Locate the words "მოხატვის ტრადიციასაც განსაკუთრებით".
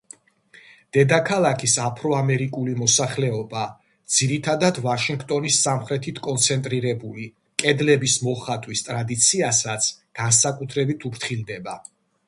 8.31-11.07